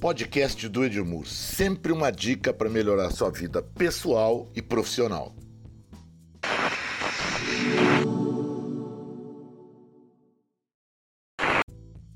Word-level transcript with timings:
podcast 0.00 0.66
do 0.66 0.82
Edmur, 0.82 1.26
sempre 1.26 1.92
uma 1.92 2.10
dica 2.10 2.54
para 2.54 2.70
melhorar 2.70 3.10
sua 3.10 3.30
vida 3.30 3.60
pessoal 3.60 4.50
e 4.56 4.62
profissional. 4.62 5.36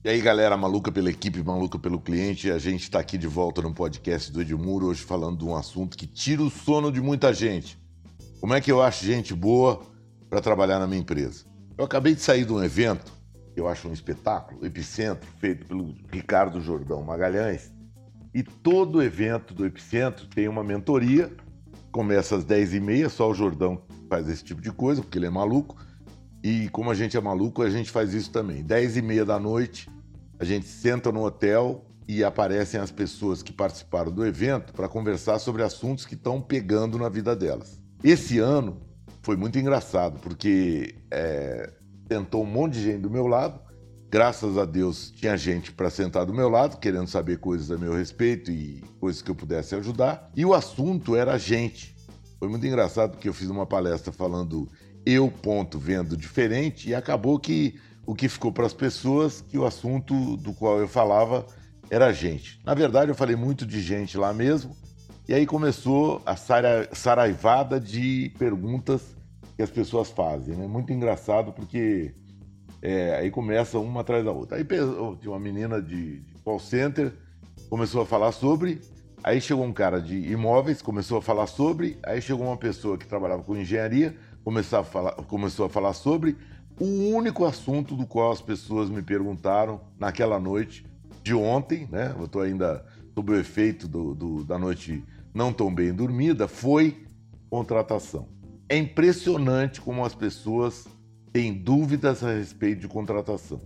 E 0.03 0.09
aí, 0.09 0.19
galera 0.23 0.57
maluca 0.57 0.91
pela 0.91 1.11
equipe, 1.11 1.43
maluca 1.43 1.79
pelo 1.79 2.01
cliente, 2.01 2.51
a 2.51 2.59
gente 2.59 2.85
está 2.85 3.01
aqui 3.01 3.19
de 3.19 3.27
volta 3.27 3.61
no 3.61 3.75
podcast 3.75 4.33
do 4.33 4.41
Edmur, 4.41 4.83
hoje 4.83 5.03
falando 5.03 5.41
de 5.41 5.45
um 5.45 5.55
assunto 5.55 5.95
que 5.95 6.07
tira 6.07 6.43
o 6.43 6.49
sono 6.49 6.91
de 6.91 7.03
muita 7.03 7.35
gente. 7.35 7.79
Como 8.41 8.55
é 8.55 8.63
que 8.63 8.73
eu 8.73 8.81
acho 8.81 9.05
gente 9.05 9.35
boa 9.35 9.83
para 10.31 10.41
trabalhar 10.41 10.79
na 10.79 10.87
minha 10.87 11.03
empresa? 11.03 11.45
Eu 11.77 11.85
acabei 11.85 12.15
de 12.15 12.23
sair 12.23 12.47
de 12.47 12.53
um 12.53 12.65
evento, 12.65 13.13
eu 13.55 13.69
acho 13.69 13.89
um 13.89 13.93
espetáculo, 13.93 14.65
Epicentro, 14.65 15.29
feito 15.39 15.67
pelo 15.67 15.95
Ricardo 16.11 16.63
Jordão 16.63 17.03
Magalhães, 17.03 17.74
e 18.35 18.43
todo 18.43 19.03
evento 19.03 19.55
do 19.55 19.65
Epicentro 19.65 20.27
tem 20.27 20.49
uma 20.49 20.65
mentoria, 20.65 21.31
começa 21.93 22.37
às 22.37 22.45
10h30, 22.45 23.09
só 23.09 23.31
o 23.31 23.35
Jordão 23.35 23.83
faz 24.09 24.29
esse 24.29 24.43
tipo 24.43 24.61
de 24.61 24.73
coisa, 24.73 25.01
porque 25.01 25.17
ele 25.17 25.27
é 25.27 25.31
maluco, 25.31 25.77
e 26.43 26.69
como 26.71 26.91
a 26.91 26.95
gente 26.95 27.17
é 27.17 27.21
maluco, 27.21 27.63
a 27.63 27.71
gente 27.71 27.91
faz 27.91 28.13
isso 28.13 28.31
também. 28.31 28.65
10h30 28.65 29.25
da 29.25 29.39
noite, 29.39 29.89
a 30.39 30.45
gente 30.45 30.67
senta 30.67 31.13
no 31.13 31.25
hotel 31.25 31.87
e 32.07 32.23
aparecem 32.23 32.79
as 32.79 32.91
pessoas 32.91 33.43
que 33.43 33.53
participaram 33.53 34.13
do 34.13 34.27
evento 34.27 34.73
para 34.73 34.89
conversar 34.89 35.39
sobre 35.39 35.63
assuntos 35.63 36.05
que 36.05 36.15
estão 36.15 36.41
pegando 36.41 36.99
na 36.99 37.09
vida 37.09 37.35
delas. 37.35 37.81
Esse 38.03 38.39
ano 38.39 38.83
foi 39.23 39.37
muito 39.37 39.59
engraçado, 39.59 40.19
porque 40.21 40.97
é, 41.11 41.73
tentou 42.07 42.43
um 42.43 42.47
monte 42.47 42.75
de 42.75 42.83
gente 42.83 43.01
do 43.01 43.11
meu 43.11 43.27
lado. 43.27 43.59
Graças 44.15 44.57
a 44.57 44.65
Deus 44.65 45.11
tinha 45.11 45.37
gente 45.37 45.73
para 45.73 45.91
sentar 45.91 46.25
do 46.25 46.33
meu 46.33 46.49
lado, 46.49 46.77
querendo 46.77 47.09
saber 47.09 47.41
coisas 47.41 47.69
a 47.73 47.77
meu 47.77 47.93
respeito 47.93 48.49
e 48.49 48.81
coisas 49.01 49.21
que 49.21 49.29
eu 49.29 49.35
pudesse 49.35 49.75
ajudar. 49.75 50.31
E 50.37 50.45
o 50.45 50.55
assunto 50.55 51.17
era 51.17 51.37
gente. 51.37 51.97
Foi 52.39 52.49
muito 52.49 52.65
engraçado 52.65 53.11
porque 53.11 53.29
eu 53.29 53.35
fiz 53.35 53.51
uma 53.51 53.67
palestra 53.67 54.13
falando 54.13 54.71
eu 55.05 55.29
ponto 55.29 55.81
vendo 55.81 56.17
diferente 56.17 56.89
e 56.91 56.95
acabou 56.95 57.41
que 57.41 57.75
o 58.07 58.15
que 58.15 58.29
ficou 58.29 58.53
para 58.53 58.67
as 58.67 58.73
pessoas 58.73 59.41
que 59.41 59.59
o 59.59 59.67
assunto 59.67 60.37
do 60.37 60.53
qual 60.53 60.79
eu 60.79 60.87
falava 60.87 61.45
era 61.91 62.13
gente. 62.13 62.61
Na 62.65 62.73
verdade, 62.73 63.11
eu 63.11 63.17
falei 63.17 63.35
muito 63.35 63.67
de 63.67 63.83
gente 63.83 64.17
lá 64.17 64.33
mesmo, 64.33 64.77
e 65.29 65.35
aí 65.35 65.45
começou 65.45 66.23
a 66.25 66.37
saraivada 66.37 67.81
de 67.81 68.33
perguntas 68.39 69.17
que 69.57 69.63
as 69.65 69.71
pessoas 69.71 70.09
fazem. 70.09 70.55
Né? 70.55 70.69
Muito 70.69 70.93
engraçado 70.93 71.53
porque 71.53 72.15
é, 72.85 73.17
aí 73.17 73.31
começa 73.31 73.79
uma 73.79 74.03
atrás 74.03 74.23
da 74.23 74.31
outra. 74.31 74.59
Aí 74.59 74.65
tinha 74.65 75.33
uma 75.33 75.41
menina 75.41 75.81
de, 75.81 76.21
de 76.21 76.35
call 76.45 76.61
center, 76.61 77.15
começou 77.71 78.03
a 78.03 78.07
falar 78.07 78.31
sobre, 78.31 78.79
aí 79.23 79.41
chegou 79.41 79.65
um 79.65 79.73
cara 79.73 80.03
de 80.03 80.31
imóveis, 80.31 80.83
começou 80.83 81.17
a 81.17 81.23
falar 81.23 81.47
sobre, 81.47 81.97
aí 82.03 82.21
chegou 82.21 82.47
uma 82.47 82.59
pessoa 82.59 82.99
que 82.99 83.07
trabalhava 83.07 83.43
com 83.43 83.57
engenharia, 83.57 84.15
começou 84.45 84.81
a 84.81 84.85
falar, 84.85 85.13
começou 85.13 85.65
a 85.65 85.69
falar 85.71 85.95
sobre, 85.95 86.37
o 86.79 86.85
único 86.85 87.47
assunto 87.47 87.97
do 87.97 88.07
qual 88.07 88.31
as 88.31 88.43
pessoas 88.43 88.91
me 88.91 89.01
perguntaram 89.01 89.81
naquela 89.99 90.39
noite 90.39 90.85
de 91.23 91.35
ontem, 91.35 91.89
né? 91.91 92.15
Eu 92.19 92.27
estou 92.27 92.43
ainda 92.43 92.85
sob 93.15 93.33
o 93.33 93.41
efeito 93.41 93.89
do, 93.89 94.15
do, 94.15 94.45
da 94.45 94.59
noite 94.59 95.03
não 95.33 95.55
tão 95.55 95.75
bem 95.75 95.91
dormida, 95.95 96.47
foi 96.47 97.07
contratação. 97.49 98.29
É 98.69 98.77
impressionante 98.77 99.81
como 99.81 100.05
as 100.05 100.15
pessoas 100.15 100.87
têm 101.35 101.53
dúvidas 101.53 102.23
a 102.23 102.33
respeito 102.33 102.83
de 102.83 102.87
contratação. 102.87 103.61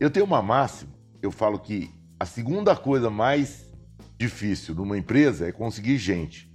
Eu 0.00 0.10
tenho 0.10 0.24
uma 0.24 0.40
máxima, 0.40 0.90
eu 1.20 1.30
falo 1.30 1.58
que 1.58 1.90
a 2.18 2.24
segunda 2.24 2.74
coisa 2.74 3.10
mais 3.10 3.70
difícil 4.16 4.74
numa 4.74 4.96
empresa 4.96 5.46
é 5.46 5.52
conseguir 5.52 5.98
gente. 5.98 6.50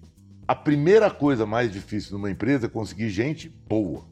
A 0.48 0.56
primeira 0.56 1.12
coisa 1.12 1.46
mais 1.46 1.72
difícil 1.72 2.14
numa 2.14 2.32
empresa 2.32 2.66
é 2.66 2.70
conseguir 2.70 3.10
gente 3.10 3.48
boa. 3.48 4.06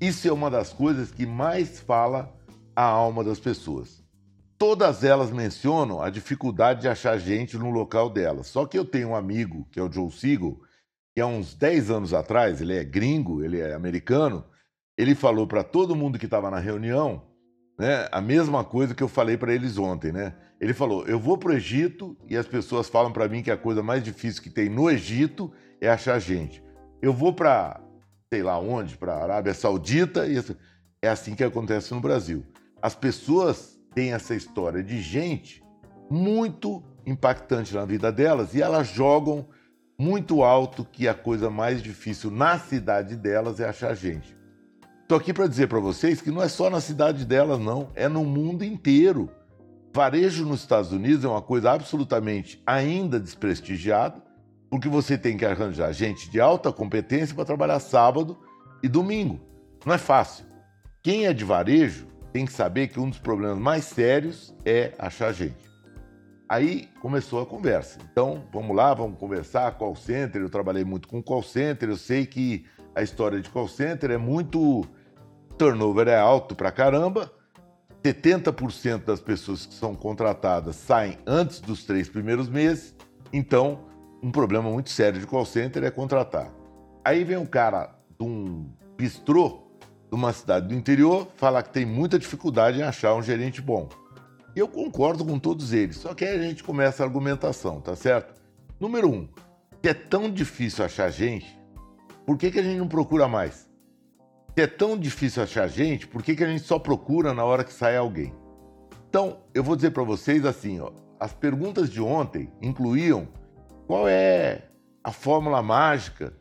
Isso 0.00 0.26
é 0.26 0.32
uma 0.32 0.50
das 0.50 0.72
coisas 0.72 1.12
que 1.12 1.24
mais 1.24 1.78
fala 1.78 2.36
a 2.74 2.82
alma 2.82 3.22
das 3.22 3.38
pessoas. 3.38 4.02
Todas 4.58 5.04
elas 5.04 5.30
mencionam 5.30 6.02
a 6.02 6.10
dificuldade 6.10 6.80
de 6.80 6.88
achar 6.88 7.16
gente 7.18 7.56
no 7.56 7.70
local 7.70 8.10
delas. 8.10 8.48
Só 8.48 8.66
que 8.66 8.76
eu 8.76 8.84
tenho 8.84 9.10
um 9.10 9.16
amigo, 9.16 9.64
que 9.70 9.78
é 9.78 9.82
o 9.82 9.90
Joe 9.90 10.10
Siegel, 10.10 10.60
que 11.14 11.20
há 11.20 11.26
uns 11.26 11.54
10 11.54 11.88
anos 11.92 12.12
atrás, 12.12 12.60
ele 12.60 12.76
é 12.76 12.82
gringo, 12.82 13.44
ele 13.44 13.60
é 13.60 13.74
americano, 13.74 14.44
ele 14.96 15.14
falou 15.14 15.46
para 15.46 15.62
todo 15.64 15.96
mundo 15.96 16.18
que 16.18 16.26
estava 16.26 16.50
na 16.50 16.58
reunião 16.58 17.22
né, 17.78 18.06
a 18.12 18.20
mesma 18.20 18.62
coisa 18.62 18.94
que 18.94 19.02
eu 19.02 19.08
falei 19.08 19.36
para 19.36 19.52
eles 19.52 19.78
ontem. 19.78 20.12
Né? 20.12 20.34
Ele 20.60 20.74
falou: 20.74 21.06
Eu 21.06 21.18
vou 21.18 21.36
para 21.36 21.50
o 21.50 21.54
Egito 21.54 22.16
e 22.28 22.36
as 22.36 22.46
pessoas 22.46 22.88
falam 22.88 23.12
para 23.12 23.28
mim 23.28 23.42
que 23.42 23.50
a 23.50 23.56
coisa 23.56 23.82
mais 23.82 24.02
difícil 24.02 24.42
que 24.42 24.50
tem 24.50 24.68
no 24.68 24.90
Egito 24.90 25.52
é 25.80 25.88
achar 25.88 26.18
gente. 26.18 26.62
Eu 27.00 27.12
vou 27.12 27.32
para 27.32 27.80
sei 28.32 28.42
lá 28.42 28.58
onde, 28.58 28.96
para 28.96 29.14
Arábia 29.14 29.52
Saudita, 29.52 30.26
e 30.26 30.42
é 31.02 31.08
assim 31.08 31.34
que 31.34 31.44
acontece 31.44 31.92
no 31.92 32.00
Brasil. 32.00 32.42
As 32.80 32.94
pessoas 32.94 33.78
têm 33.94 34.14
essa 34.14 34.34
história 34.34 34.82
de 34.82 35.02
gente 35.02 35.62
muito 36.08 36.82
impactante 37.04 37.74
na 37.74 37.84
vida 37.84 38.10
delas 38.10 38.54
e 38.54 38.62
elas 38.62 38.88
jogam 38.88 39.46
muito 39.98 40.42
alto 40.42 40.82
que 40.82 41.06
a 41.06 41.12
coisa 41.12 41.50
mais 41.50 41.82
difícil 41.82 42.30
na 42.30 42.58
cidade 42.58 43.16
delas 43.16 43.60
é 43.60 43.68
achar 43.68 43.94
gente. 43.94 44.34
Estou 45.12 45.20
aqui 45.20 45.34
para 45.34 45.46
dizer 45.46 45.66
para 45.68 45.78
vocês 45.78 46.22
que 46.22 46.30
não 46.30 46.42
é 46.42 46.48
só 46.48 46.70
na 46.70 46.80
cidade 46.80 47.26
delas, 47.26 47.60
não, 47.60 47.90
é 47.94 48.08
no 48.08 48.24
mundo 48.24 48.64
inteiro. 48.64 49.28
Varejo 49.92 50.46
nos 50.46 50.60
Estados 50.60 50.90
Unidos 50.90 51.22
é 51.22 51.28
uma 51.28 51.42
coisa 51.42 51.70
absolutamente 51.70 52.62
ainda 52.66 53.20
desprestigiada 53.20 54.22
porque 54.70 54.88
você 54.88 55.18
tem 55.18 55.36
que 55.36 55.44
arranjar 55.44 55.92
gente 55.92 56.30
de 56.30 56.40
alta 56.40 56.72
competência 56.72 57.34
para 57.34 57.44
trabalhar 57.44 57.78
sábado 57.78 58.38
e 58.82 58.88
domingo. 58.88 59.38
Não 59.84 59.92
é 59.92 59.98
fácil. 59.98 60.46
Quem 61.02 61.26
é 61.26 61.34
de 61.34 61.44
varejo 61.44 62.06
tem 62.32 62.46
que 62.46 62.52
saber 62.54 62.88
que 62.88 62.98
um 62.98 63.10
dos 63.10 63.18
problemas 63.18 63.58
mais 63.58 63.84
sérios 63.84 64.54
é 64.64 64.94
achar 64.98 65.30
gente. 65.34 65.70
Aí 66.48 66.88
começou 67.02 67.42
a 67.42 67.44
conversa. 67.44 67.98
Então, 68.10 68.44
vamos 68.50 68.74
lá, 68.74 68.94
vamos 68.94 69.18
conversar. 69.18 69.72
Call 69.72 69.94
center, 69.94 70.40
eu 70.40 70.48
trabalhei 70.48 70.86
muito 70.86 71.06
com 71.06 71.22
call 71.22 71.42
center, 71.42 71.90
eu 71.90 71.98
sei 71.98 72.24
que 72.24 72.64
a 72.94 73.02
história 73.02 73.42
de 73.42 73.50
call 73.50 73.68
center 73.68 74.10
é 74.10 74.16
muito. 74.16 74.86
Turnover 75.56 76.08
é 76.08 76.18
alto 76.18 76.54
pra 76.54 76.72
caramba. 76.72 77.30
70% 78.02 79.04
das 79.04 79.20
pessoas 79.20 79.64
que 79.64 79.74
são 79.74 79.94
contratadas 79.94 80.76
saem 80.76 81.18
antes 81.26 81.60
dos 81.60 81.84
três 81.84 82.08
primeiros 82.08 82.48
meses. 82.48 82.94
Então, 83.32 83.80
um 84.22 84.30
problema 84.30 84.70
muito 84.70 84.90
sério 84.90 85.20
de 85.20 85.26
call 85.26 85.44
center 85.44 85.84
é 85.84 85.90
contratar. 85.90 86.52
Aí 87.04 87.24
vem 87.24 87.36
um 87.36 87.46
cara 87.46 87.94
de 88.18 88.24
um 88.24 88.70
bistrô 88.96 89.62
de 90.08 90.14
uma 90.14 90.32
cidade 90.32 90.68
do 90.68 90.74
interior 90.74 91.26
falar 91.36 91.62
que 91.62 91.72
tem 91.72 91.86
muita 91.86 92.18
dificuldade 92.18 92.78
em 92.78 92.82
achar 92.82 93.14
um 93.14 93.22
gerente 93.22 93.62
bom. 93.62 93.88
E 94.54 94.58
eu 94.58 94.68
concordo 94.68 95.24
com 95.24 95.38
todos 95.38 95.72
eles, 95.72 95.96
só 95.96 96.12
que 96.12 96.24
aí 96.24 96.38
a 96.38 96.42
gente 96.42 96.62
começa 96.62 97.02
a 97.02 97.06
argumentação, 97.06 97.80
tá 97.80 97.96
certo? 97.96 98.34
Número 98.78 99.08
um, 99.08 99.26
se 99.82 99.88
é 99.88 99.94
tão 99.94 100.30
difícil 100.30 100.84
achar 100.84 101.10
gente, 101.10 101.58
por 102.26 102.36
que, 102.36 102.50
que 102.50 102.60
a 102.60 102.62
gente 102.62 102.78
não 102.78 102.86
procura 102.86 103.26
mais? 103.26 103.68
Se 104.54 104.62
é 104.62 104.66
tão 104.66 104.98
difícil 104.98 105.42
achar 105.42 105.66
gente, 105.66 106.06
por 106.06 106.22
que, 106.22 106.36
que 106.36 106.44
a 106.44 106.46
gente 106.46 106.62
só 106.64 106.78
procura 106.78 107.32
na 107.32 107.42
hora 107.42 107.64
que 107.64 107.72
sai 107.72 107.96
alguém? 107.96 108.34
Então, 109.08 109.42
eu 109.54 109.64
vou 109.64 109.74
dizer 109.74 109.92
para 109.92 110.02
vocês 110.02 110.44
assim, 110.44 110.78
ó, 110.78 110.92
as 111.18 111.32
perguntas 111.32 111.88
de 111.88 112.02
ontem 112.02 112.52
incluíam 112.60 113.28
qual 113.86 114.06
é 114.06 114.68
a 115.02 115.10
fórmula 115.10 115.62
mágica? 115.62 116.34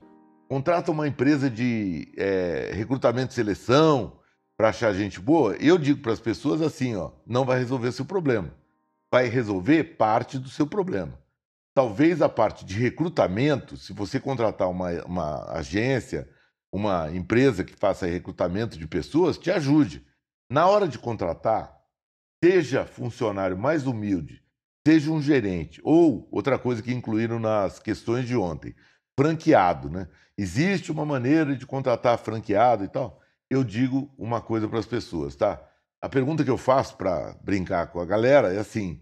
Contrata 0.49 0.91
uma 0.91 1.07
empresa 1.07 1.49
de 1.49 2.11
é, 2.17 2.71
recrutamento 2.73 3.31
e 3.31 3.35
seleção 3.35 4.19
para 4.57 4.69
achar 4.69 4.93
gente 4.93 5.17
boa? 5.17 5.55
Eu 5.55 5.77
digo 5.77 6.01
para 6.01 6.11
as 6.11 6.19
pessoas 6.19 6.61
assim: 6.61 6.95
ó, 6.95 7.11
não 7.25 7.45
vai 7.45 7.59
resolver 7.59 7.93
seu 7.93 8.03
problema. 8.03 8.53
Vai 9.09 9.27
resolver 9.27 9.95
parte 9.95 10.37
do 10.37 10.49
seu 10.49 10.67
problema. 10.67 11.17
Talvez 11.73 12.21
a 12.21 12.27
parte 12.27 12.65
de 12.65 12.77
recrutamento, 12.77 13.77
se 13.77 13.93
você 13.93 14.19
contratar 14.19 14.69
uma, 14.69 14.91
uma 15.05 15.51
agência, 15.51 16.27
uma 16.71 17.11
empresa 17.11 17.63
que 17.63 17.73
faça 17.73 18.05
recrutamento 18.05 18.77
de 18.77 18.87
pessoas, 18.87 19.37
te 19.37 19.51
ajude. 19.51 20.05
Na 20.49 20.67
hora 20.67 20.87
de 20.87 20.97
contratar, 20.97 21.77
seja 22.43 22.85
funcionário 22.85 23.57
mais 23.57 23.85
humilde, 23.85 24.41
seja 24.87 25.11
um 25.11 25.21
gerente. 25.21 25.81
Ou, 25.83 26.27
outra 26.31 26.57
coisa 26.57 26.81
que 26.81 26.93
incluíram 26.93 27.39
nas 27.39 27.79
questões 27.79 28.25
de 28.25 28.35
ontem, 28.35 28.73
franqueado. 29.19 29.89
Né? 29.89 30.07
Existe 30.37 30.91
uma 30.91 31.05
maneira 31.05 31.55
de 31.55 31.65
contratar 31.65 32.17
franqueado 32.17 32.83
e 32.83 32.87
tal? 32.87 33.21
Eu 33.49 33.63
digo 33.63 34.13
uma 34.17 34.41
coisa 34.41 34.67
para 34.67 34.79
as 34.79 34.85
pessoas, 34.85 35.35
tá? 35.35 35.61
A 36.01 36.09
pergunta 36.09 36.43
que 36.43 36.49
eu 36.49 36.57
faço 36.57 36.95
para 36.95 37.35
brincar 37.43 37.87
com 37.87 37.99
a 37.99 38.05
galera 38.05 38.53
é 38.53 38.59
assim: 38.59 39.01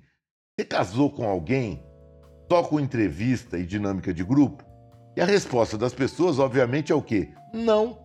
você 0.57 0.66
casou 0.66 1.12
com 1.12 1.30
alguém 1.30 1.81
só 2.51 2.63
com 2.63 2.80
entrevista 2.80 3.57
e 3.57 3.66
dinâmica 3.66 4.13
de 4.13 4.24
grupo? 4.24 4.66
E 5.16 5.21
a 5.21 5.25
resposta 5.25 5.77
das 5.77 5.94
pessoas, 5.94 6.39
obviamente, 6.39 6.92
é 6.92 6.95
o 6.95 7.01
quê? 7.01 7.33
Não. 7.53 7.99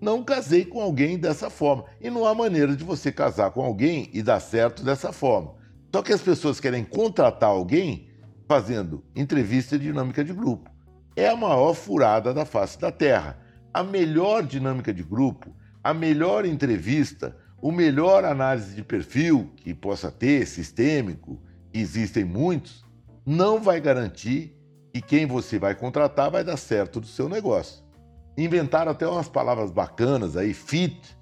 Não 0.00 0.24
casei 0.24 0.64
com 0.64 0.80
alguém 0.80 1.18
dessa 1.18 1.50
forma. 1.50 1.84
E 2.00 2.08
não 2.08 2.26
há 2.26 2.34
maneira 2.34 2.74
de 2.74 2.82
você 2.82 3.12
casar 3.12 3.50
com 3.50 3.62
alguém 3.62 4.08
e 4.12 4.22
dar 4.22 4.40
certo 4.40 4.82
dessa 4.82 5.12
forma. 5.12 5.54
Só 5.94 6.02
que 6.02 6.12
as 6.12 6.22
pessoas 6.22 6.60
querem 6.60 6.84
contratar 6.84 7.50
alguém 7.50 8.08
fazendo 8.48 9.04
entrevista 9.14 9.78
dinâmica 9.78 10.24
de 10.24 10.32
grupo. 10.32 10.70
É 11.14 11.28
a 11.28 11.36
maior 11.36 11.74
furada 11.74 12.32
da 12.32 12.44
face 12.44 12.78
da 12.78 12.90
Terra. 12.90 13.38
A 13.72 13.82
melhor 13.82 14.42
dinâmica 14.42 14.92
de 14.92 15.02
grupo, 15.02 15.54
a 15.84 15.92
melhor 15.92 16.44
entrevista, 16.44 17.36
o 17.60 17.70
melhor 17.70 18.24
análise 18.24 18.74
de 18.74 18.82
perfil 18.82 19.52
que 19.56 19.74
possa 19.74 20.10
ter, 20.10 20.46
sistêmico, 20.46 21.40
existem 21.72 22.24
muitos, 22.24 22.84
não 23.24 23.60
vai 23.60 23.80
garantir 23.80 24.56
que 24.92 25.00
quem 25.00 25.26
você 25.26 25.58
vai 25.58 25.74
contratar 25.74 26.30
vai 26.30 26.42
dar 26.42 26.56
certo 26.56 27.00
do 27.00 27.06
seu 27.06 27.28
negócio. 27.28 27.84
Inventaram 28.36 28.92
até 28.92 29.06
umas 29.06 29.28
palavras 29.28 29.70
bacanas 29.70 30.36
aí, 30.36 30.54
fit, 30.54 31.16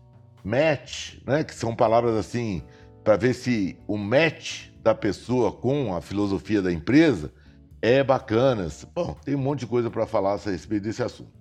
match, 0.45 1.17
né, 1.27 1.43
que 1.45 1.55
são 1.55 1.75
palavras 1.75 2.15
assim 2.15 2.63
para 3.03 3.17
ver 3.17 3.35
se 3.35 3.79
o 3.87 3.97
match 3.97 4.69
da 4.83 4.95
pessoa 4.95 5.53
com 5.53 5.95
a 5.95 6.01
filosofia 6.01 6.61
da 6.61 6.73
empresa 6.73 7.33
é 7.81 8.03
bacana. 8.03 8.69
Bom, 8.95 9.17
tem 9.25 9.35
um 9.35 9.39
monte 9.39 9.61
de 9.61 9.67
coisa 9.67 9.91
para 9.91 10.07
falar 10.07 10.35
a 10.35 10.37
respeito 10.37 10.83
desse 10.83 11.03
assunto. 11.03 11.33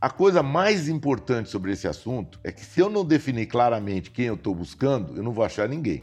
A 0.00 0.10
coisa 0.10 0.42
mais 0.42 0.88
importante 0.88 1.48
sobre 1.48 1.72
esse 1.72 1.86
assunto 1.86 2.40
é 2.42 2.50
que 2.50 2.64
se 2.64 2.80
eu 2.80 2.90
não 2.90 3.04
definir 3.04 3.46
claramente 3.46 4.10
quem 4.10 4.26
eu 4.26 4.34
estou 4.34 4.54
buscando, 4.54 5.16
eu 5.16 5.22
não 5.22 5.32
vou 5.32 5.44
achar 5.44 5.68
ninguém. 5.68 6.02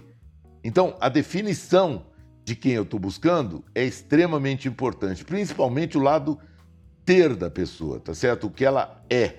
Então, 0.63 0.95
a 0.99 1.09
definição 1.09 2.05
de 2.45 2.55
quem 2.55 2.71
eu 2.71 2.83
estou 2.83 2.99
buscando 2.99 3.63
é 3.75 3.83
extremamente 3.83 4.67
importante, 4.67 5.25
principalmente 5.25 5.97
o 5.97 6.01
lado 6.01 6.39
ter 7.09 7.35
da 7.35 7.49
pessoa, 7.49 7.99
tá 7.99 8.13
certo? 8.13 8.45
O 8.45 8.51
que 8.51 8.63
ela 8.63 9.03
é, 9.09 9.33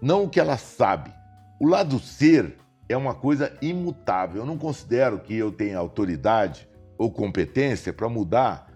não 0.00 0.22
o 0.22 0.28
que 0.28 0.38
ela 0.38 0.56
sabe. 0.56 1.10
O 1.58 1.66
lado 1.66 1.98
ser 1.98 2.54
é 2.88 2.96
uma 2.96 3.16
coisa 3.16 3.52
imutável. 3.60 4.42
Eu 4.42 4.46
não 4.46 4.56
considero 4.56 5.18
que 5.18 5.34
eu 5.34 5.50
tenha 5.50 5.76
autoridade 5.76 6.68
ou 6.96 7.10
competência 7.10 7.92
para 7.92 8.08
mudar 8.08 8.72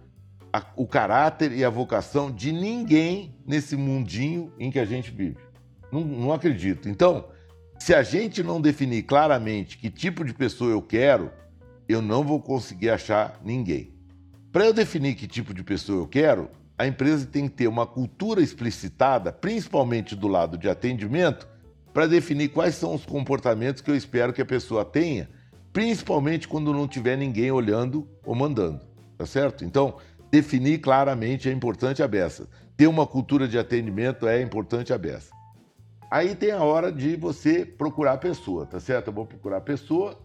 a, 0.52 0.66
o 0.74 0.84
caráter 0.84 1.52
e 1.52 1.64
a 1.64 1.70
vocação 1.70 2.28
de 2.28 2.50
ninguém 2.50 3.36
nesse 3.46 3.76
mundinho 3.76 4.52
em 4.58 4.68
que 4.68 4.80
a 4.80 4.84
gente 4.84 5.12
vive. 5.12 5.38
Não, 5.92 6.00
não 6.00 6.32
acredito. 6.32 6.88
Então, 6.88 7.28
se 7.78 7.94
a 7.94 8.02
gente 8.02 8.42
não 8.42 8.60
definir 8.60 9.04
claramente 9.04 9.78
que 9.78 9.88
tipo 9.88 10.24
de 10.24 10.34
pessoa 10.34 10.72
eu 10.72 10.82
quero, 10.82 11.30
eu 11.88 12.02
não 12.02 12.24
vou 12.24 12.42
conseguir 12.42 12.90
achar 12.90 13.40
ninguém. 13.44 13.94
Para 14.50 14.66
eu 14.66 14.72
definir 14.72 15.14
que 15.14 15.28
tipo 15.28 15.54
de 15.54 15.62
pessoa 15.62 16.02
eu 16.02 16.08
quero, 16.08 16.50
a 16.80 16.86
empresa 16.86 17.26
tem 17.26 17.46
que 17.46 17.56
ter 17.56 17.68
uma 17.68 17.86
cultura 17.86 18.40
explicitada, 18.40 19.30
principalmente 19.30 20.16
do 20.16 20.26
lado 20.26 20.56
de 20.56 20.66
atendimento, 20.66 21.46
para 21.92 22.06
definir 22.06 22.48
quais 22.48 22.74
são 22.74 22.94
os 22.94 23.04
comportamentos 23.04 23.82
que 23.82 23.90
eu 23.90 23.94
espero 23.94 24.32
que 24.32 24.40
a 24.40 24.46
pessoa 24.46 24.82
tenha, 24.82 25.28
principalmente 25.74 26.48
quando 26.48 26.72
não 26.72 26.88
tiver 26.88 27.18
ninguém 27.18 27.50
olhando 27.50 28.08
ou 28.24 28.34
mandando, 28.34 28.80
tá 29.18 29.26
certo? 29.26 29.62
Então, 29.62 29.98
definir 30.30 30.78
claramente 30.78 31.50
é 31.50 31.52
importante 31.52 32.02
a 32.02 32.08
beça. 32.08 32.48
Ter 32.78 32.86
uma 32.86 33.06
cultura 33.06 33.46
de 33.46 33.58
atendimento 33.58 34.26
é 34.26 34.40
importante 34.40 34.90
a 34.90 34.96
beça. 34.96 35.28
Aí 36.10 36.34
tem 36.34 36.50
a 36.50 36.62
hora 36.62 36.90
de 36.90 37.14
você 37.14 37.62
procurar 37.62 38.14
a 38.14 38.18
pessoa, 38.18 38.64
tá 38.64 38.80
certo? 38.80 39.08
Eu 39.08 39.12
vou 39.12 39.26
procurar 39.26 39.58
a 39.58 39.60
pessoa. 39.60 40.18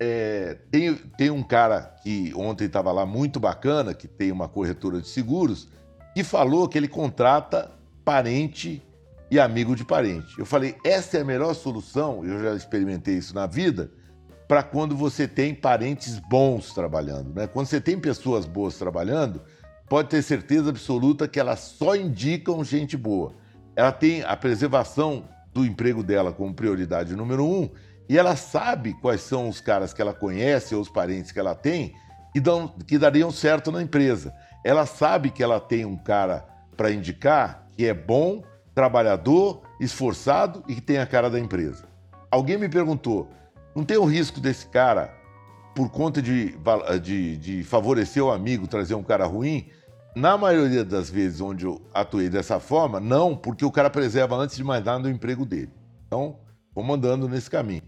É, 0.00 0.58
tem, 0.68 0.96
tem 1.16 1.30
um 1.30 1.44
cara 1.44 1.94
que 2.02 2.32
ontem 2.34 2.64
estava 2.64 2.90
lá 2.90 3.06
muito 3.06 3.38
bacana, 3.38 3.94
que 3.94 4.08
tem 4.08 4.32
uma 4.32 4.48
corretora 4.48 5.00
de 5.00 5.06
seguros, 5.06 5.70
que 6.14 6.22
falou 6.22 6.68
que 6.68 6.78
ele 6.78 6.88
contrata 6.88 7.70
parente 8.04 8.82
e 9.30 9.40
amigo 9.40 9.74
de 9.74 9.84
parente. 9.84 10.38
Eu 10.38 10.44
falei, 10.44 10.76
essa 10.84 11.18
é 11.18 11.20
a 11.22 11.24
melhor 11.24 11.54
solução, 11.54 12.24
eu 12.24 12.42
já 12.42 12.54
experimentei 12.54 13.16
isso 13.16 13.34
na 13.34 13.46
vida, 13.46 13.90
para 14.46 14.62
quando 14.62 14.94
você 14.94 15.26
tem 15.26 15.54
parentes 15.54 16.18
bons 16.18 16.74
trabalhando. 16.74 17.32
Né? 17.34 17.46
Quando 17.46 17.66
você 17.66 17.80
tem 17.80 17.98
pessoas 17.98 18.44
boas 18.44 18.76
trabalhando, 18.76 19.40
pode 19.88 20.10
ter 20.10 20.20
certeza 20.22 20.68
absoluta 20.68 21.26
que 21.26 21.40
elas 21.40 21.60
só 21.60 21.96
indicam 21.96 22.62
gente 22.62 22.96
boa. 22.96 23.32
Ela 23.74 23.92
tem 23.92 24.22
a 24.22 24.36
preservação 24.36 25.24
do 25.54 25.64
emprego 25.64 26.02
dela 26.02 26.32
como 26.32 26.52
prioridade 26.52 27.16
número 27.16 27.46
um 27.46 27.70
e 28.08 28.18
ela 28.18 28.36
sabe 28.36 28.94
quais 29.00 29.22
são 29.22 29.48
os 29.48 29.60
caras 29.60 29.94
que 29.94 30.02
ela 30.02 30.12
conhece 30.12 30.74
ou 30.74 30.82
os 30.82 30.88
parentes 30.88 31.32
que 31.32 31.38
ela 31.38 31.54
tem 31.54 31.94
que, 32.32 32.40
dão, 32.40 32.68
que 32.86 32.98
dariam 32.98 33.30
certo 33.30 33.70
na 33.70 33.82
empresa. 33.82 34.34
Ela 34.64 34.86
sabe 34.86 35.30
que 35.30 35.42
ela 35.42 35.60
tem 35.60 35.84
um 35.84 35.96
cara 35.96 36.46
para 36.76 36.90
indicar 36.90 37.68
que 37.76 37.86
é 37.86 37.94
bom 37.94 38.42
trabalhador, 38.74 39.62
esforçado 39.80 40.62
e 40.68 40.74
que 40.74 40.80
tem 40.80 40.98
a 40.98 41.06
cara 41.06 41.28
da 41.28 41.38
empresa. 41.38 41.84
Alguém 42.30 42.56
me 42.58 42.68
perguntou: 42.68 43.28
não 43.74 43.84
tem 43.84 43.96
o 43.96 44.04
risco 44.04 44.40
desse 44.40 44.66
cara, 44.66 45.14
por 45.74 45.90
conta 45.90 46.20
de, 46.20 46.56
de, 47.02 47.36
de 47.36 47.64
favorecer 47.64 48.22
o 48.22 48.30
amigo, 48.30 48.66
trazer 48.66 48.94
um 48.94 49.02
cara 49.02 49.26
ruim? 49.26 49.68
Na 50.14 50.36
maioria 50.36 50.84
das 50.84 51.08
vezes 51.08 51.40
onde 51.40 51.64
eu 51.64 51.80
atuei 51.94 52.28
dessa 52.28 52.60
forma, 52.60 53.00
não, 53.00 53.34
porque 53.34 53.64
o 53.64 53.72
cara 53.72 53.88
preserva 53.88 54.36
antes 54.36 54.56
de 54.56 54.64
mais 54.64 54.84
nada 54.84 55.08
o 55.08 55.10
emprego 55.10 55.46
dele. 55.46 55.70
Então, 56.06 56.38
vamos 56.74 56.96
andando 56.96 57.26
nesse 57.28 57.48
caminho. 57.48 57.82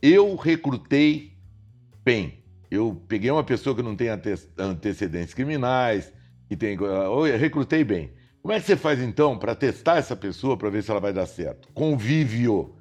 Eu 0.00 0.36
recrutei 0.36 1.36
bem. 2.04 2.44
Eu 2.70 3.02
peguei 3.08 3.30
uma 3.30 3.44
pessoa 3.44 3.74
que 3.74 3.82
não 3.82 3.94
tem 3.94 4.08
antecedentes 4.58 5.34
criminais, 5.34 6.12
que 6.48 6.56
tem. 6.56 6.76
Eu 6.76 7.22
recrutei 7.38 7.84
bem. 7.84 8.12
Como 8.42 8.52
é 8.54 8.60
que 8.60 8.66
você 8.66 8.76
faz 8.76 9.00
então 9.00 9.38
para 9.38 9.54
testar 9.54 9.96
essa 9.96 10.14
pessoa 10.14 10.56
para 10.56 10.70
ver 10.70 10.82
se 10.82 10.90
ela 10.90 11.00
vai 11.00 11.12
dar 11.12 11.26
certo? 11.26 11.68
Convívio. 11.72 12.76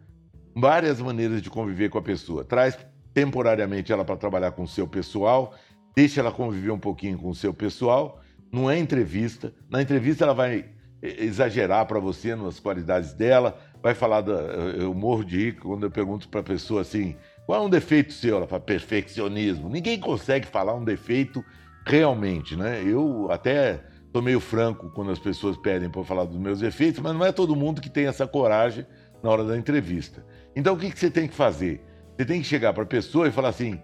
Várias 0.55 1.01
maneiras 1.01 1.41
de 1.41 1.49
conviver 1.49 1.89
com 1.89 1.97
a 1.97 2.01
pessoa. 2.01 2.43
Traz 2.43 2.77
temporariamente 3.13 3.91
ela 3.91 4.05
para 4.05 4.17
trabalhar 4.17 4.51
com 4.51 4.63
o 4.63 4.67
seu 4.67 4.87
pessoal, 4.87 5.55
deixa 5.95 6.19
ela 6.19 6.31
conviver 6.31 6.71
um 6.71 6.79
pouquinho 6.79 7.17
com 7.17 7.29
o 7.29 7.35
seu 7.35 7.53
pessoal. 7.53 8.21
Não 8.51 8.69
é 8.69 8.77
entrevista. 8.77 9.53
Na 9.69 9.81
entrevista 9.81 10.23
ela 10.23 10.33
vai 10.33 10.69
exagerar 11.01 11.85
para 11.85 11.99
você 11.99 12.35
nas 12.35 12.59
qualidades 12.59 13.13
dela, 13.13 13.57
vai 13.81 13.93
falar 13.93 14.21
da. 14.21 14.33
Eu 14.33 14.93
morro 14.93 15.23
de 15.23 15.37
rir 15.37 15.55
quando 15.59 15.83
eu 15.83 15.91
pergunto 15.91 16.29
para 16.29 16.41
a 16.41 16.43
pessoa 16.43 16.81
assim: 16.81 17.15
qual 17.45 17.63
é 17.63 17.65
um 17.65 17.69
defeito 17.69 18.13
seu? 18.13 18.37
Ela 18.37 18.47
fala 18.47 18.61
perfeccionismo. 18.61 19.69
Ninguém 19.69 19.99
consegue 19.99 20.47
falar 20.47 20.73
um 20.73 20.83
defeito 20.83 21.43
realmente, 21.85 22.55
né? 22.55 22.81
Eu 22.83 23.31
até 23.31 23.83
Sou 24.15 24.21
meio 24.21 24.39
franco 24.39 24.89
quando 24.91 25.11
as 25.11 25.19
pessoas 25.19 25.57
pedem 25.57 25.89
para 25.89 26.01
falar 26.05 26.23
dos 26.23 26.37
meus 26.37 26.61
efeitos, 26.61 27.01
mas 27.01 27.13
não 27.13 27.25
é 27.25 27.33
todo 27.33 27.53
mundo 27.53 27.81
que 27.81 27.89
tem 27.89 28.07
essa 28.07 28.25
coragem 28.25 28.87
na 29.21 29.29
hora 29.29 29.43
da 29.43 29.57
entrevista. 29.57 30.25
Então 30.55 30.73
o 30.73 30.77
que, 30.77 30.89
que 30.89 30.97
você 30.97 31.11
tem 31.11 31.27
que 31.27 31.33
fazer? 31.33 31.85
Você 32.15 32.23
tem 32.23 32.41
que 32.41 32.47
chegar 32.47 32.71
para 32.71 32.83
a 32.83 32.85
pessoa 32.85 33.27
e 33.27 33.31
falar 33.33 33.49
assim: 33.49 33.77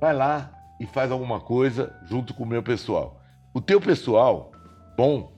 vai 0.00 0.14
lá 0.14 0.52
e 0.78 0.86
faz 0.86 1.10
alguma 1.10 1.40
coisa 1.40 1.92
junto 2.08 2.32
com 2.32 2.44
o 2.44 2.46
meu 2.46 2.62
pessoal. 2.62 3.20
O 3.52 3.60
teu 3.60 3.80
pessoal, 3.80 4.52
bom, 4.96 5.36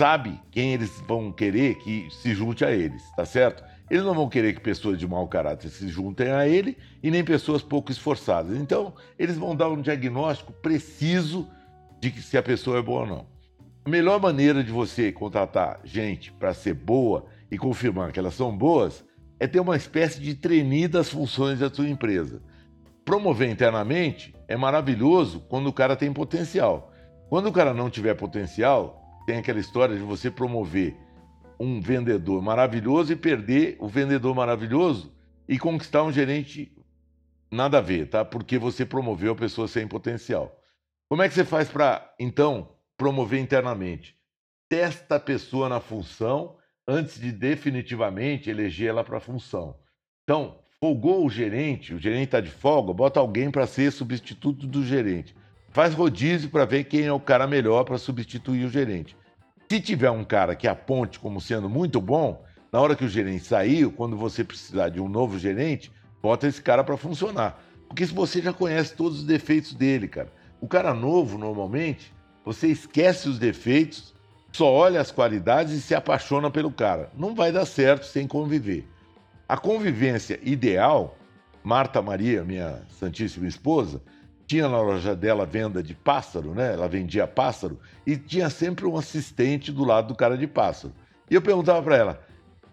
sabe 0.00 0.40
quem 0.50 0.72
eles 0.72 0.98
vão 1.06 1.30
querer 1.30 1.74
que 1.74 2.08
se 2.10 2.34
junte 2.34 2.64
a 2.64 2.70
eles, 2.70 3.02
tá 3.14 3.26
certo? 3.26 3.62
Eles 3.88 4.04
não 4.04 4.14
vão 4.14 4.28
querer 4.28 4.52
que 4.54 4.60
pessoas 4.60 4.98
de 4.98 5.06
mau 5.06 5.28
caráter 5.28 5.68
se 5.68 5.88
juntem 5.88 6.30
a 6.30 6.46
ele 6.46 6.76
e 7.02 7.10
nem 7.10 7.24
pessoas 7.24 7.62
pouco 7.62 7.92
esforçadas. 7.92 8.56
Então, 8.56 8.94
eles 9.18 9.36
vão 9.36 9.54
dar 9.54 9.68
um 9.68 9.80
diagnóstico 9.80 10.52
preciso 10.52 11.48
de 12.00 12.10
que 12.10 12.20
se 12.20 12.36
a 12.36 12.42
pessoa 12.42 12.78
é 12.78 12.82
boa 12.82 13.00
ou 13.00 13.06
não. 13.06 13.26
A 13.84 13.88
melhor 13.88 14.20
maneira 14.20 14.64
de 14.64 14.72
você 14.72 15.12
contratar 15.12 15.80
gente 15.84 16.32
para 16.32 16.52
ser 16.52 16.74
boa 16.74 17.26
e 17.48 17.56
confirmar 17.56 18.10
que 18.10 18.18
elas 18.18 18.34
são 18.34 18.56
boas 18.56 19.04
é 19.38 19.46
ter 19.46 19.60
uma 19.60 19.76
espécie 19.76 20.20
de 20.20 20.34
treininho 20.34 20.88
das 20.88 21.08
funções 21.08 21.60
da 21.60 21.72
sua 21.72 21.88
empresa. 21.88 22.42
Promover 23.04 23.48
internamente 23.48 24.34
é 24.48 24.56
maravilhoso 24.56 25.40
quando 25.48 25.68
o 25.68 25.72
cara 25.72 25.94
tem 25.94 26.12
potencial. 26.12 26.92
Quando 27.28 27.46
o 27.46 27.52
cara 27.52 27.72
não 27.72 27.88
tiver 27.88 28.14
potencial, 28.14 29.00
tem 29.26 29.36
aquela 29.36 29.60
história 29.60 29.94
de 29.96 30.02
você 30.02 30.30
promover 30.30 30.96
um 31.58 31.80
vendedor 31.80 32.42
maravilhoso 32.42 33.12
e 33.12 33.16
perder 33.16 33.76
o 33.78 33.88
vendedor 33.88 34.34
maravilhoso 34.34 35.12
e 35.48 35.58
conquistar 35.58 36.02
um 36.02 36.12
gerente 36.12 36.72
nada 37.50 37.78
a 37.78 37.80
ver, 37.80 38.08
tá? 38.08 38.24
Porque 38.24 38.58
você 38.58 38.84
promoveu 38.84 39.32
a 39.32 39.36
pessoa 39.36 39.68
sem 39.68 39.86
potencial. 39.86 40.60
Como 41.08 41.22
é 41.22 41.28
que 41.28 41.34
você 41.34 41.44
faz 41.44 41.68
para, 41.68 42.14
então, 42.18 42.68
promover 42.96 43.40
internamente. 43.40 44.16
Testa 44.68 45.16
a 45.16 45.20
pessoa 45.20 45.68
na 45.68 45.80
função 45.80 46.56
antes 46.88 47.20
de 47.20 47.30
definitivamente 47.30 48.50
eleger 48.50 48.88
ela 48.88 49.04
para 49.04 49.18
a 49.18 49.20
função. 49.20 49.76
Então, 50.24 50.58
folgou 50.80 51.24
o 51.24 51.30
gerente, 51.30 51.94
o 51.94 51.98
gerente 51.98 52.26
está 52.26 52.40
de 52.40 52.50
folga, 52.50 52.92
bota 52.92 53.20
alguém 53.20 53.50
para 53.50 53.66
ser 53.66 53.90
substituto 53.92 54.66
do 54.66 54.84
gerente. 54.84 55.34
Faz 55.70 55.94
rodízio 55.94 56.50
para 56.50 56.64
ver 56.64 56.84
quem 56.84 57.04
é 57.04 57.12
o 57.12 57.20
cara 57.20 57.46
melhor 57.46 57.84
para 57.84 57.98
substituir 57.98 58.64
o 58.64 58.70
gerente. 58.70 59.16
Se 59.68 59.80
tiver 59.80 60.10
um 60.10 60.24
cara 60.24 60.54
que 60.54 60.68
aponte 60.68 61.18
como 61.18 61.40
sendo 61.40 61.68
muito 61.68 62.00
bom, 62.00 62.44
na 62.72 62.80
hora 62.80 62.94
que 62.94 63.04
o 63.04 63.08
gerente 63.08 63.44
saiu, 63.44 63.90
quando 63.90 64.16
você 64.16 64.44
precisar 64.44 64.90
de 64.90 65.00
um 65.00 65.08
novo 65.08 65.38
gerente, 65.38 65.90
bota 66.22 66.46
esse 66.46 66.62
cara 66.62 66.84
para 66.84 66.96
funcionar. 66.96 67.60
Porque 67.88 68.06
se 68.06 68.14
você 68.14 68.40
já 68.40 68.52
conhece 68.52 68.94
todos 68.94 69.20
os 69.20 69.24
defeitos 69.24 69.74
dele, 69.74 70.06
cara. 70.06 70.32
O 70.60 70.68
cara 70.68 70.94
novo, 70.94 71.36
normalmente, 71.36 72.14
você 72.44 72.68
esquece 72.68 73.28
os 73.28 73.40
defeitos, 73.40 74.14
só 74.52 74.72
olha 74.72 75.00
as 75.00 75.10
qualidades 75.10 75.72
e 75.72 75.80
se 75.80 75.94
apaixona 75.94 76.48
pelo 76.48 76.70
cara. 76.70 77.10
Não 77.16 77.34
vai 77.34 77.50
dar 77.50 77.66
certo 77.66 78.06
sem 78.06 78.26
conviver. 78.26 78.88
A 79.48 79.56
convivência 79.56 80.38
ideal, 80.42 81.18
Marta 81.62 82.00
Maria, 82.00 82.44
minha 82.44 82.82
santíssima 83.00 83.48
esposa, 83.48 84.00
tinha 84.46 84.68
na 84.68 84.80
loja 84.80 85.14
dela 85.14 85.44
venda 85.44 85.82
de 85.82 85.94
pássaro, 85.94 86.54
né? 86.54 86.72
Ela 86.72 86.88
vendia 86.88 87.26
pássaro 87.26 87.78
e 88.06 88.16
tinha 88.16 88.48
sempre 88.48 88.86
um 88.86 88.96
assistente 88.96 89.72
do 89.72 89.84
lado 89.84 90.08
do 90.08 90.14
cara 90.14 90.36
de 90.36 90.46
pássaro. 90.46 90.94
E 91.30 91.34
eu 91.34 91.42
perguntava 91.42 91.82
para 91.82 91.96
ela: 91.96 92.22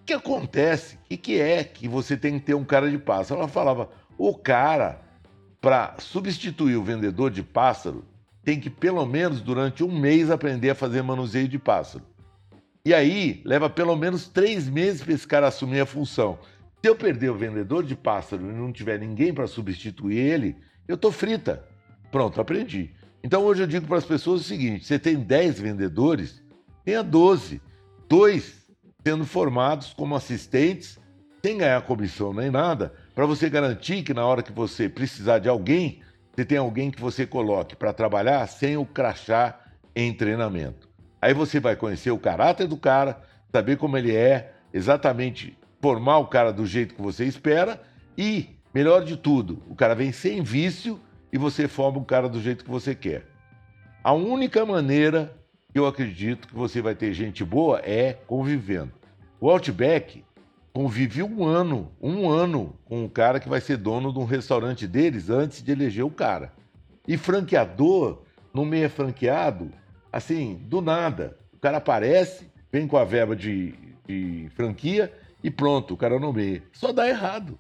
"O 0.02 0.06
que 0.06 0.14
acontece? 0.14 0.96
O 0.96 1.18
que, 1.18 1.40
é 1.40 1.64
que 1.64 1.88
você 1.88 2.16
tem 2.16 2.40
que 2.40 2.46
ter 2.46 2.54
um 2.54 2.64
cara 2.64 2.90
de 2.90 2.98
pássaro?" 2.98 3.40
Ela 3.40 3.50
falava: 3.50 3.90
"O 4.18 4.36
cara 4.36 5.02
para 5.60 5.96
substituir 5.98 6.76
o 6.76 6.84
vendedor 6.84 7.32
de 7.32 7.42
pássaro 7.42 8.04
tem 8.44 8.60
que 8.60 8.70
pelo 8.70 9.06
menos 9.06 9.42
durante 9.42 9.84
um 9.84 10.00
mês 10.00 10.30
aprender 10.30 10.72
a 10.72 10.76
fazer 10.76 11.02
manuseio 11.02 11.48
de 11.48 11.58
pássaro. 11.58 12.04
E 12.86 12.94
aí 12.94 13.42
leva 13.46 13.70
pelo 13.70 13.96
menos 13.96 14.28
três 14.28 14.70
meses 14.70 15.02
para 15.02 15.14
esse 15.14 15.26
cara 15.26 15.48
assumir 15.48 15.80
a 15.80 15.86
função. 15.86 16.38
Se 16.82 16.90
eu 16.90 16.98
perder 16.98 17.32
o 17.32 17.38
vendedor 17.38 17.82
de 17.82 17.96
pássaro 17.96 18.44
e 18.44 18.54
não 18.54 18.74
tiver 18.74 19.00
ninguém 19.00 19.34
para 19.34 19.48
substituir 19.48 20.18
ele, 20.18 20.58
eu 20.88 20.98
tô 20.98 21.12
frita. 21.12 21.64
Pronto, 22.12 22.40
aprendi. 22.40 22.92
Então 23.24 23.44
hoje 23.44 23.64
eu 23.64 23.68
digo 23.68 23.88
para 23.88 23.98
as 23.98 24.06
pessoas 24.06 24.42
o 24.42 24.44
seguinte: 24.44 24.86
você 24.86 25.00
tem 25.00 25.16
10 25.16 25.60
vendedores, 25.60 26.44
tenha 26.84 27.04
12. 27.04 27.62
Dois 28.10 28.64
sendo 29.06 29.26
formados 29.26 29.94
como 29.94 30.16
assistentes, 30.16 30.98
sem 31.44 31.58
ganhar 31.58 31.82
comissão 31.82 32.34
nem 32.34 32.50
nada, 32.50 32.94
para 33.14 33.26
você 33.26 33.50
garantir 33.50 34.02
que 34.02 34.14
na 34.14 34.26
hora 34.26 34.42
que 34.42 34.52
você 34.52 34.88
precisar 34.88 35.40
de 35.40 35.50
alguém, 35.50 36.02
você 36.34 36.46
tem 36.46 36.58
alguém 36.58 36.90
que 36.90 37.02
você 37.02 37.26
coloque 37.26 37.76
para 37.76 37.92
trabalhar 37.92 38.48
sem 38.48 38.78
o 38.78 38.86
crachá 38.86 39.60
em 39.96 40.14
treinamento. 40.14 40.90
Aí 41.22 41.34
você 41.34 41.60
vai 41.60 41.76
conhecer 41.76 42.12
o 42.12 42.18
caráter 42.18 42.68
do 42.68 42.78
cara, 42.78 43.22
saber 43.52 43.78
como 43.78 43.98
ele 43.98 44.16
é, 44.16 44.54
exatamente 44.74 45.58
formar 45.82 46.18
o 46.20 46.28
cara 46.28 46.54
do 46.54 46.66
jeito 46.66 46.96
que 46.96 47.02
você 47.02 47.26
espera 47.26 47.82
e 48.18 48.53
Melhor 48.74 49.04
de 49.04 49.16
tudo, 49.16 49.62
o 49.70 49.76
cara 49.76 49.94
vem 49.94 50.12
sem 50.12 50.42
vício 50.42 51.00
e 51.32 51.38
você 51.38 51.68
forma 51.68 52.00
o 52.00 52.06
cara 52.06 52.28
do 52.28 52.42
jeito 52.42 52.64
que 52.64 52.72
você 52.72 52.96
quer. 52.96 53.24
A 54.04 54.14
única 54.14 54.66
maneira 54.66 55.32
que 55.72 55.78
eu 55.78 55.86
acredito 55.86 56.48
que 56.48 56.56
você 56.56 56.82
vai 56.82 56.96
ter 56.96 57.14
gente 57.14 57.44
boa 57.44 57.80
é 57.84 58.14
convivendo. 58.26 58.92
O 59.40 59.50
Outback 59.50 60.24
convive 60.74 61.22
um 61.22 61.46
ano, 61.46 61.92
um 62.02 62.28
ano 62.28 62.76
com 62.86 63.06
o 63.06 63.10
cara 63.10 63.40
que 63.40 63.48
vai 63.48 63.62
ser 63.62 63.78
dono 63.78 64.12
de 64.12 64.18
um 64.18 64.26
restaurante 64.26 64.88
deles 64.88 65.30
antes 65.30 65.62
de 65.62 65.72
eleger 65.72 66.04
o 66.04 66.10
cara. 66.10 66.52
E 67.08 67.16
franqueador 67.16 68.24
não 68.52 68.66
meio 68.66 68.90
franqueado, 68.90 69.72
assim, 70.12 70.60
do 70.66 70.82
nada. 70.82 71.38
O 71.54 71.60
cara 71.60 71.78
aparece, 71.78 72.50
vem 72.72 72.88
com 72.88 72.98
a 72.98 73.04
verba 73.04 73.36
de, 73.36 73.76
de 74.08 74.50
franquia 74.56 75.14
e 75.44 75.52
pronto, 75.52 75.94
o 75.94 75.98
cara 75.98 76.18
nomeia. 76.20 76.64
Só 76.72 76.92
dá 76.92 77.08
errado. 77.08 77.60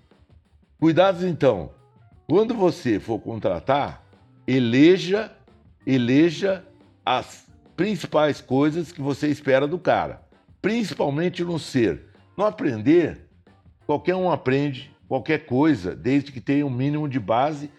Cuidados 0.84 1.24
então. 1.24 1.72
Quando 2.28 2.54
você 2.54 3.00
for 3.00 3.18
contratar, 3.18 4.04
eleja, 4.46 5.32
eleja 5.88 6.68
as 7.06 7.48
principais 7.74 8.42
coisas 8.42 8.92
que 8.92 9.02
você 9.02 9.30
espera 9.30 9.66
do 9.66 9.80
cara, 9.80 10.22
principalmente 10.62 11.42
no 11.42 11.58
ser. 11.58 12.10
No 12.36 12.44
aprender, 12.44 13.30
qualquer 13.88 14.13
um 14.16 14.30
aprende 14.30 14.94
qualquer 15.08 15.46
coisa, 15.46 15.96
desde 15.96 16.34
que 16.34 16.42
tenha 16.42 16.66
um 16.66 16.70
mínimo 16.70 17.08
de 17.08 17.18
base 17.18 17.72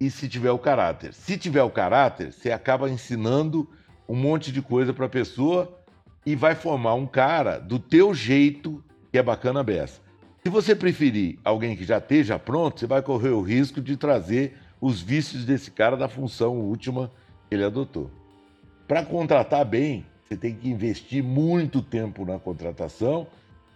e 0.00 0.10
se 0.10 0.26
tiver 0.26 0.50
o 0.50 0.58
caráter. 0.58 1.12
Se 1.12 1.36
tiver 1.36 1.62
o 1.62 1.68
caráter, 1.68 2.32
você 2.32 2.50
acaba 2.50 2.88
ensinando 2.88 3.68
um 4.08 4.16
monte 4.16 4.50
de 4.50 4.62
coisa 4.62 4.94
para 4.94 5.04
a 5.04 5.10
pessoa 5.10 5.78
e 6.24 6.34
vai 6.34 6.54
formar 6.54 6.94
um 6.94 7.06
cara 7.06 7.58
do 7.58 7.78
teu 7.78 8.14
jeito 8.14 8.82
que 9.12 9.18
é 9.18 9.22
bacana 9.22 9.62
beça. 9.62 10.05
Se 10.46 10.50
você 10.50 10.76
preferir 10.76 11.40
alguém 11.42 11.74
que 11.76 11.82
já 11.82 11.98
esteja 11.98 12.38
pronto, 12.38 12.78
você 12.78 12.86
vai 12.86 13.02
correr 13.02 13.30
o 13.30 13.42
risco 13.42 13.80
de 13.80 13.96
trazer 13.96 14.56
os 14.80 15.02
vícios 15.02 15.44
desse 15.44 15.72
cara 15.72 15.96
da 15.96 16.06
função 16.06 16.56
última 16.60 17.10
que 17.48 17.56
ele 17.56 17.64
adotou. 17.64 18.12
Para 18.86 19.04
contratar 19.04 19.64
bem, 19.64 20.06
você 20.22 20.36
tem 20.36 20.54
que 20.54 20.68
investir 20.68 21.20
muito 21.20 21.82
tempo 21.82 22.24
na 22.24 22.38
contratação 22.38 23.26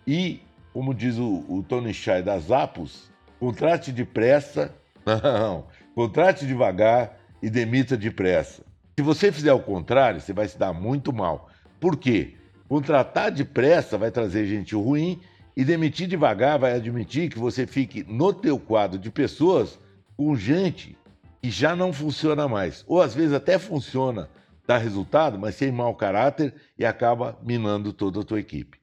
e, 0.07 0.43
como 0.73 0.95
diz 0.95 1.19
o, 1.19 1.45
o 1.49 1.65
Tony 1.69 1.93
Shai 1.93 2.23
das 2.23 2.53
Apos, 2.53 3.11
contrate 3.41 3.91
depressa, 3.91 4.73
não, 5.05 5.67
contrate 5.93 6.47
devagar 6.47 7.19
e 7.43 7.50
demita 7.50 7.97
depressa. 7.97 8.62
Se 8.97 9.03
você 9.03 9.33
fizer 9.33 9.53
o 9.53 9.59
contrário, 9.59 10.21
você 10.21 10.33
vai 10.33 10.47
se 10.47 10.57
dar 10.57 10.73
muito 10.73 11.12
mal. 11.12 11.50
Por 11.81 11.97
quê? 11.97 12.37
Contratar 12.69 13.33
depressa 13.33 13.99
vai 13.99 14.12
trazer 14.12 14.47
gente 14.47 14.77
ruim 14.77 15.21
e 15.57 15.64
demitir 15.64 16.07
devagar 16.07 16.59
vai 16.59 16.75
admitir 16.75 17.30
que 17.30 17.38
você 17.38 17.66
fique 17.66 18.04
no 18.09 18.33
teu 18.33 18.59
quadro 18.59 18.99
de 18.99 19.11
pessoas 19.11 19.78
com 20.16 20.35
gente 20.37 20.97
que 21.42 21.50
já 21.50 21.75
não 21.75 21.92
funciona 21.92 22.47
mais. 22.47 22.85
Ou 22.87 23.00
às 23.00 23.14
vezes 23.14 23.33
até 23.33 23.59
funciona, 23.59 24.28
dá 24.66 24.76
resultado, 24.76 25.38
mas 25.38 25.54
sem 25.54 25.73
mau 25.73 25.95
caráter 25.95 26.54
e 26.78 26.85
acaba 26.85 27.38
minando 27.42 27.92
toda 27.92 28.21
a 28.21 28.25
tua 28.25 28.40
equipe. 28.40 28.78